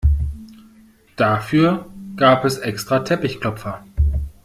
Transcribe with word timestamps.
Dafür 1.15 1.85
gab 2.17 2.43
es 2.43 2.57
extra 2.57 3.01
Teppichklopfer. 3.01 3.85